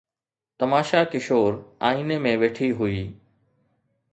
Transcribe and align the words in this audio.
تماشا 0.61 1.01
ڪشور 1.11 1.51
آئيني 1.89 2.17
۾ 2.25 2.33
ويٺي 2.45 2.69
هئي 2.81 3.03